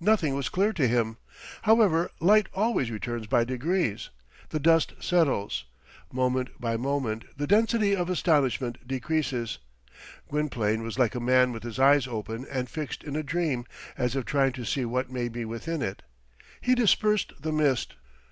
[0.00, 1.16] Nothing was clear to him.
[1.62, 4.10] However, light always returns by degrees.
[4.48, 5.64] The dust settles.
[6.12, 9.58] Moment by moment the density of astonishment decreases.
[10.28, 13.64] Gwynplaine was like a man with his eyes open and fixed in a dream,
[13.96, 16.02] as if trying to see what may be within it.
[16.60, 17.94] He dispersed the mist.